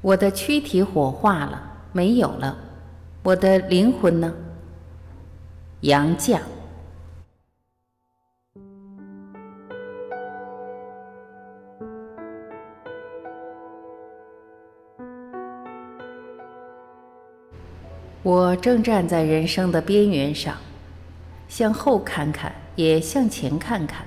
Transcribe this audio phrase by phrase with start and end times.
[0.00, 1.60] 我的躯体火化了，
[1.92, 2.56] 没有了，
[3.24, 4.32] 我的灵魂呢？
[5.80, 6.38] 杨绛。
[18.22, 20.54] 我正站在人生的边缘上，
[21.48, 24.06] 向后看看，也向前看看。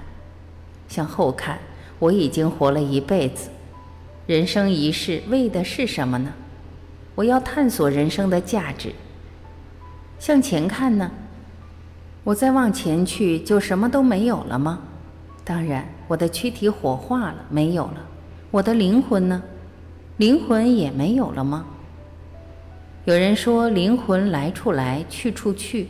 [0.87, 1.59] 向后看，
[1.99, 3.49] 我已经活了一辈子。
[4.27, 6.33] 人生一世为的是什么呢？
[7.15, 8.93] 我要探索人生的价值。
[10.19, 11.11] 向前看呢？
[12.23, 14.79] 我再往前去就什么都没有了吗？
[15.43, 18.07] 当然，我的躯体火化了，没有了。
[18.51, 19.41] 我的灵魂呢？
[20.17, 21.65] 灵魂也没有了吗？
[23.05, 25.87] 有人说灵魂来处来，去处去，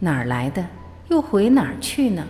[0.00, 0.66] 哪儿来的，
[1.08, 2.26] 又回哪儿去呢？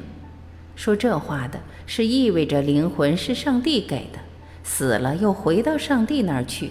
[0.77, 4.19] 说这话的是意味着灵魂是上帝给的，
[4.73, 6.71] 死了又回到上帝那儿去。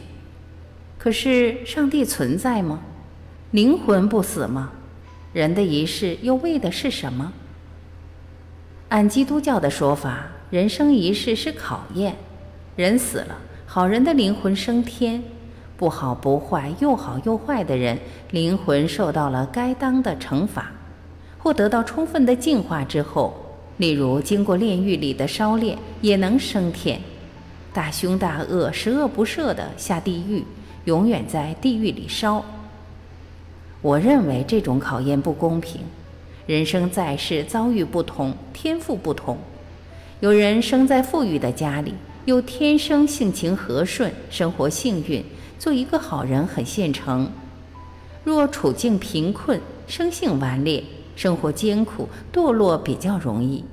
[0.98, 2.80] 可是上帝存在吗？
[3.52, 4.72] 灵魂不死吗？
[5.34, 7.34] 人的一世又为的是什么？
[8.88, 12.16] 按基督教的说法，人生一世是考验，
[12.78, 15.22] 人死了，好人的灵魂升天。
[15.76, 18.00] 不好不坏，又好又坏的人，
[18.32, 20.72] 灵魂受到了该当的惩罚，
[21.38, 23.34] 或得到充分的净化之后，
[23.78, 27.00] 例如经过炼狱里的烧炼，也能升天。
[27.74, 30.44] 大凶大恶、十恶不赦的下地狱，
[30.86, 32.44] 永远在地狱里烧。
[33.82, 35.82] 我认为这种考验不公平。
[36.48, 39.38] 人生在世，遭遇不同，天赋不同。
[40.20, 41.94] 有人生在富裕的家里，
[42.26, 45.24] 又天生性情和顺，生活幸运。
[45.60, 47.30] 做一个好人很现成，
[48.24, 50.84] 若处境贫困、生性顽劣、
[51.16, 53.64] 生活艰苦、堕落比较容易。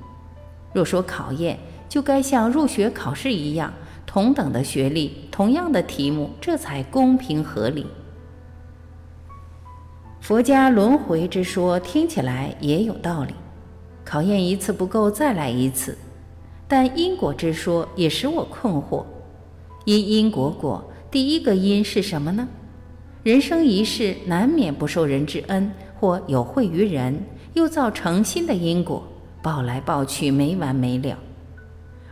[0.73, 1.57] 若说考验，
[1.89, 3.73] 就该像入学考试一样，
[4.07, 7.85] 同等的学历、同样的题目，这才公平合理。
[10.21, 13.33] 佛家轮回之说听起来也有道理，
[14.03, 15.95] 考验一次不够，再来一次。
[16.67, 19.05] 但因果之说也使我困惑，
[19.85, 20.83] 因因果果。
[21.11, 22.47] 第一个因是什么呢？
[23.23, 27.21] 人生一世难免不受人之恩，或有惠于人，
[27.53, 29.05] 又造成新的因果，
[29.41, 31.17] 报来报去没完没了。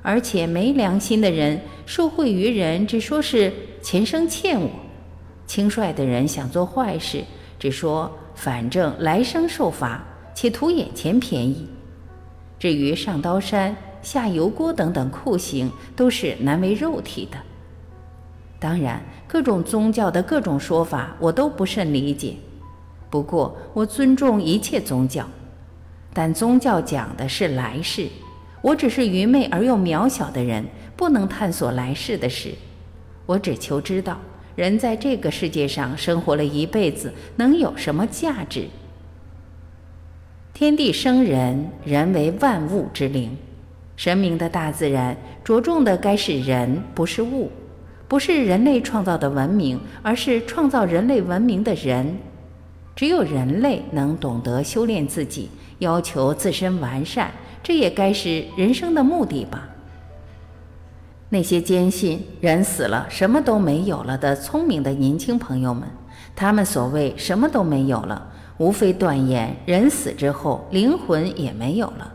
[0.06, 3.52] 而且没良心的人受惠于人，只说是
[3.82, 4.70] 前生欠我；
[5.48, 7.24] 轻率的人想做坏事，
[7.58, 10.04] 只说反正来生受罚，
[10.36, 11.68] 且图眼前便宜。
[12.60, 17.38] 至于上刀山、下油锅等等酷刑，都是难为肉体的。
[18.60, 22.36] 当然，各种宗教的各种说法我都不甚理解。
[23.10, 25.26] 不过，我尊重一切宗教。
[26.14, 28.08] 但宗教讲的是来世，
[28.62, 32.54] 我只是愚昧而又渺小的人，不能探索来世的事。
[33.26, 34.20] 我只求知道，
[34.56, 38.68] 人在这个世界上生活了一辈子，能有什么价值？
[40.54, 43.38] 天地生人，人为万物之灵。
[43.98, 47.52] 神明的大自然着重的该是人，不是物。
[48.08, 52.18] 不是人类创造的文明，而是创造人类文明的人。
[52.96, 55.50] 只有人类能懂得修炼自己，
[55.80, 57.32] 要求自身完善，
[57.66, 59.68] 这也该是人生的目的吧。
[61.30, 65.90] 那些坚信人死了什么都没有了的聪明的年轻朋友们，
[66.36, 72.14] 他们所谓什么都没有了，无非断言人死之后灵魂也没有了。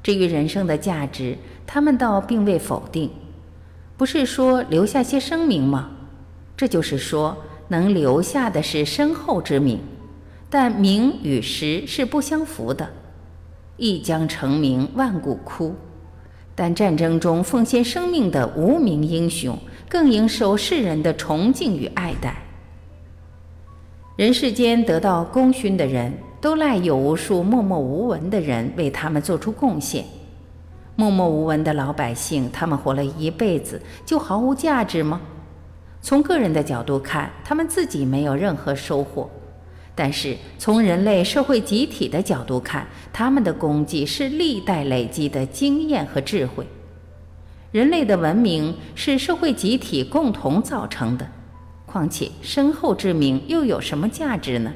[0.00, 1.36] 至于人生的价值，
[1.66, 3.10] 他们倒并未否定。
[3.96, 5.90] 不是说留下些声名吗？
[6.56, 7.36] 这就是说，
[7.66, 9.80] 能留下的是身后之名，
[10.48, 12.88] 但名与实是不相符的。
[13.78, 15.74] 一将成名，万古枯。
[16.54, 19.56] 但战争中奉献生命的无名英雄，
[19.88, 22.42] 更应受世人的崇敬与爱戴。
[24.16, 30.04] 人世间得到功勋的人，都赖有无数默默无闻的人为他们做出贡献。
[30.96, 35.20] 默默无闻的老百姓，他们活了一辈子就毫无价值吗？
[36.02, 39.30] 从个人的角度看，他们自己没有任何收获；
[39.98, 46.64] 但是从人类社会集体的角度看，他们的功绩是历代累积的经验和智慧。
[47.72, 51.26] 人类的文明是社会集体共同造成的，
[51.84, 54.72] 况且身后之名又有什么价值呢？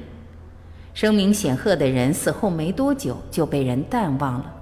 [0.92, 4.52] 声名显赫的人死后没多久就被人淡忘了。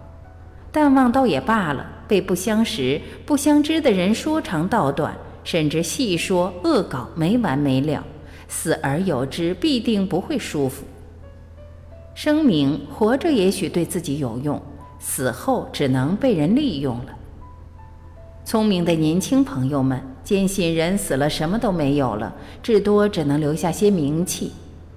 [0.71, 8.05] 淡忘倒也罢了，被不相识、不相知的人说长道短，甚至细说恶搞，没完没了。
[8.51, 10.85] 死而有之，必定不会舒服。
[12.15, 14.61] 声明活着也许对自己有用，
[14.99, 17.17] 死后只能被人利用了。
[18.45, 24.53] 聪明的年轻朋友们，坚信人死了什么都没有了，至多只能留下些名气。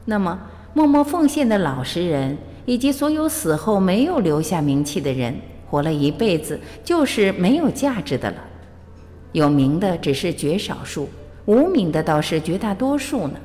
[0.05, 0.39] 那么，
[0.73, 2.35] 默默奉献的老实人，
[2.65, 5.39] 以及所有死后没有留下名气的人，
[5.69, 8.37] 活了一辈子就是没有价值的了。
[9.31, 11.07] 有名的只是绝少数，
[11.45, 13.39] 无名的倒是绝大多数呢。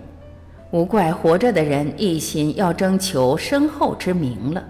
[0.71, 4.63] 无怪活着的人一心要征求身后之名了。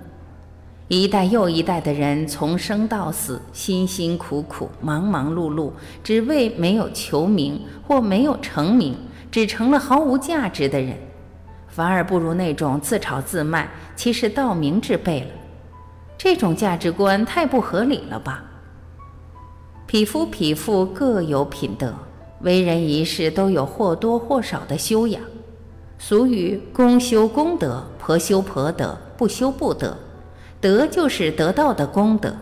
[0.87, 5.73] 一代又一代的人从生到死，辛辛苦苦、忙忙碌碌，
[6.03, 8.97] 只为没有求名或没有成名，
[9.31, 10.97] 只成了毫无价值的人，
[11.67, 15.27] 反而不如那种自炒自卖、其实道名之辈了。
[16.17, 18.45] 这种价值观太不合理了吧？
[19.87, 21.93] 匹夫匹妇各有品德，
[22.41, 25.23] 为人一世都有或多或少的修养。
[25.99, 29.97] 俗语“公修公德，婆修婆德，不修不得”。
[30.61, 32.37] 德就是得到的功德，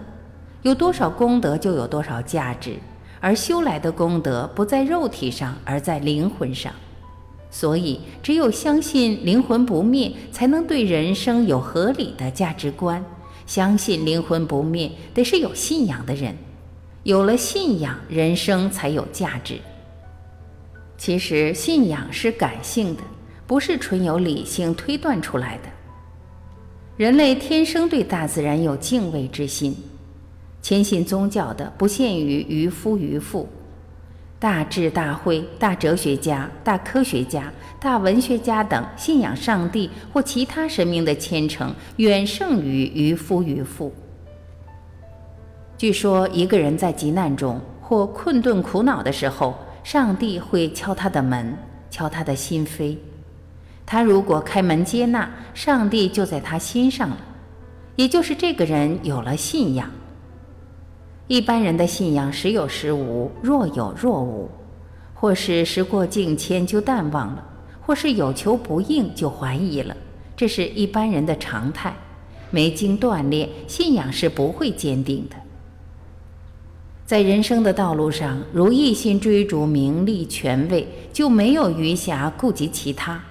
[0.63, 2.77] 有多少功德就有多少价值，
[3.21, 6.73] 而修来的功德不在肉体上，而在灵魂上。
[7.51, 13.03] 所以，只有相信灵魂不灭，才能对人生有合理的价值观。
[13.47, 16.37] 相信灵魂不灭，得是有信仰的人。
[17.05, 19.59] 有了信仰，人生才有价值。
[20.99, 23.03] 其实，信仰是感性的，
[23.47, 25.69] 不是纯由理性推断出来的。
[26.97, 29.77] 人类天生对大自然有敬畏之心，
[30.63, 33.47] 谦信宗教的不限于渔夫渔妇，
[34.39, 43.93] 大智大慧、大哲学家、大科学家、大文学家等信仰上帝或其他神明的虔诚远胜于渔夫渔妇。
[45.77, 49.55] 据说一个人在急难中或困顿苦恼的时候，
[49.87, 51.57] 上帝会敲他的门，
[51.93, 52.97] 敲他的心扉。
[53.87, 57.19] 他如果开门接纳，上帝就在他心上了，
[57.95, 59.89] 也就是这个人有了信仰。
[61.29, 64.51] 一般人的信仰时有时无，若有若无，
[65.15, 67.45] 或是时过境迁就淡忘了，
[67.81, 69.97] 或是有求不应就怀疑了，
[70.37, 71.95] 这是一般人的常态。
[72.51, 75.37] 没经锻炼，信仰是不会坚定的。
[77.07, 83.23] 在人生的道路上，如一心追逐名利权位，就没有余暇顾及其他。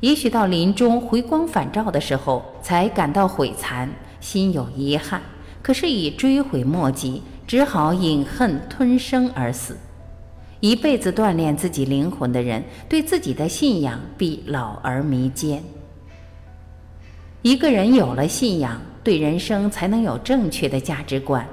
[0.00, 3.88] 也许到临终回光返照的时候，才感到悔惭，
[4.18, 5.22] 心有遗憾。
[5.62, 9.76] 可是已追悔莫及，只好饮恨吞声而死。
[10.58, 15.62] 一辈子锻炼自己灵魂的人，对自己的信仰必老而弥坚。
[17.42, 21.46] 一个人有了信仰，对人生才能有正确的价值观。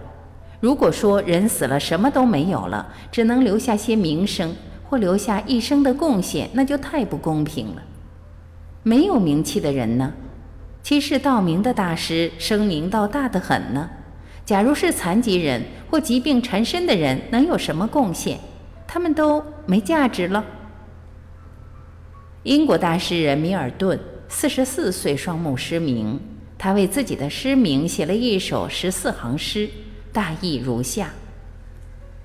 [0.62, 4.56] 如果说人死了什么都没有了，只能留下些名声
[4.88, 7.82] 或留下一生的贡献，那就太不公平了。
[8.84, 10.14] 没有名气的人呢？
[10.84, 13.90] 其实道明的大师声名倒大得很呢。
[14.46, 18.40] 假如是残疾人或疾病缠身的人，能有什么贡献？
[18.88, 20.44] 他们都没价值了。
[22.44, 26.20] 英国大诗人米尔顿四十四岁双目失明，
[26.58, 29.70] 他为自己的失明写了一首十四行诗，
[30.12, 31.12] 大意如下：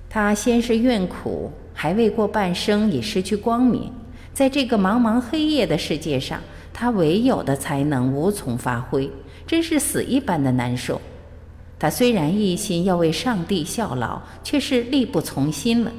[0.09, 3.91] 他先是怨苦，还未过半生，已失去光明。
[4.33, 6.41] 在这个茫茫黑夜的世界上，
[6.73, 9.09] 他唯有的才能无从发挥，
[9.47, 11.01] 真是死一般的难受。
[11.79, 15.91] 他虽然一心要为上帝效劳，却是力不从心了。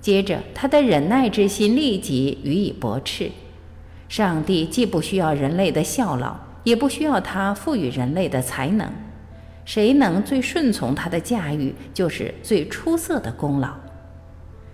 [0.00, 3.30] 接着，他的忍耐之心立即予以驳斥。
[4.08, 8.90] 上帝既不需要人类的效劳，也不需要他赋予人类的才能。
[9.68, 13.68] 谁能最顺从他的驾驭，就是最出色的功劳。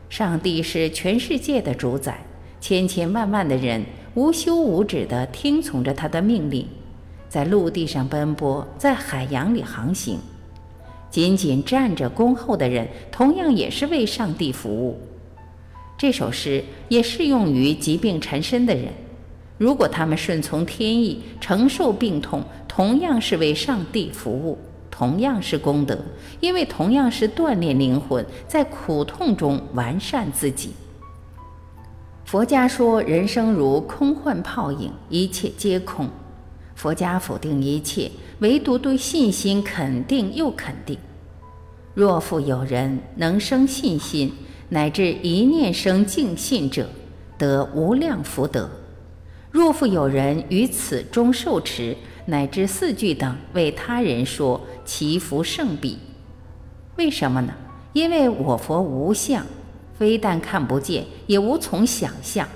[0.09, 2.25] 上帝是全世界的主宰。
[2.61, 3.85] 千千万万的人
[4.15, 6.69] 无休无止地听从着他的命令，
[7.29, 10.21] 在陆地上奔波，在海洋里航行。
[11.11, 15.01] 仅仅站着恭候的人，同样也是为上帝服务。
[15.99, 18.85] 这首诗也适用于疾病缠身的人。
[19.59, 24.57] 如果他们顺从天意，承受病痛，同样是为上帝服务，
[24.97, 25.99] 同样是功德，
[26.39, 30.71] 因为同样是锻炼灵魂，在苦痛中完善自己。
[32.25, 36.09] 佛家说人生如空幻泡影，一切皆空。
[36.77, 38.09] 佛家否定一切，
[38.39, 40.97] 唯独对信心肯定又肯定。
[41.93, 44.33] 若复有人能生信心，
[44.69, 46.89] 乃至一念生净信者，
[47.37, 48.71] 得无量福德。
[49.51, 51.97] 若复有人于此中受持，
[52.27, 55.99] 乃至四句等为他人说，其福胜彼。
[56.97, 57.53] 为什么呢？
[57.93, 59.45] 因为我佛无相。
[59.97, 62.49] 非但看不见，也无从想象。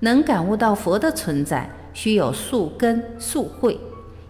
[0.00, 3.80] 能感悟到佛的存在，需有素根、素慧，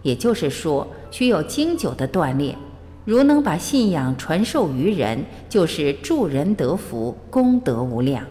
[0.01, 2.57] 也就是说，需有经久的锻炼。
[3.03, 8.25] 如能把信仰传授于人，就是助人得福，功德无量。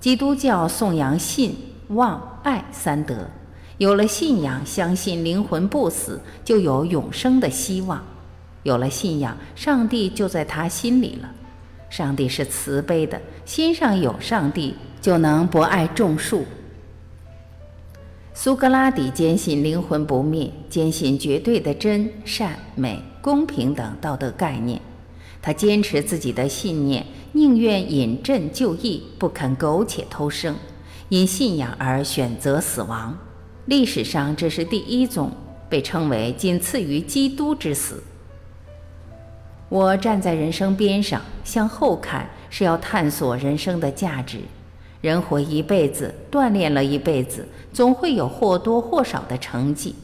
[0.00, 1.56] 基督教颂扬信、
[1.90, 3.30] 望、爱三德，
[3.78, 8.00] 有了信仰，相信灵魂不死，就有永生的希望；
[8.62, 11.30] 有了信仰，上帝就在他心里了。
[11.90, 16.44] 上帝是慈悲的，心上有上帝，就能博爱种树。
[18.32, 24.80] 苏格拉底坚信灵魂不灭，坚信绝对的真善美、公平等道德概念。
[25.40, 30.56] 他坚持自己的信念，宁愿饮鸩就义，不肯苟且偷生，
[31.08, 33.16] 因信仰而选择死亡。
[33.66, 35.28] 历史上这是第一宗，
[35.68, 38.00] 被称为仅次于基督之死。
[39.68, 44.38] 我站在人生边上，向后看，是要探索人生的价值。
[45.00, 49.96] 人活一辈子，锻炼了一辈子，总会有或多或少的成绩。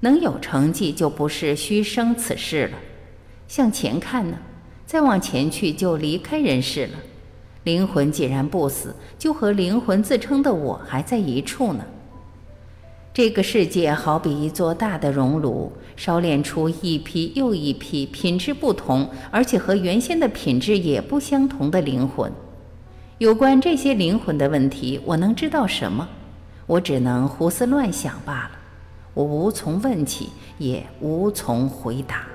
[0.00, 2.78] 能有成绩，就不是虚生此世了。
[3.46, 4.38] 向前看呢，
[4.86, 6.94] 再往前去就离开人世了。
[7.64, 11.84] 灵魂既然不死，就和灵魂自称的我还在一处呢。
[13.14, 22.32] 这个世界好比一座大的熔炉，烧炼出一批又一批品质不同，而且和原先的品质也不相同的灵魂。
[23.18, 26.08] 有关这些灵魂的问题，我能知道什么？
[26.66, 28.50] 我只能胡思乱想罢了。
[29.14, 32.26] 我无从问起，也无从回答。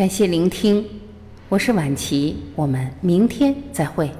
[0.00, 0.82] 感谢聆听，
[1.50, 4.10] 我是晚琪，我们明天再会。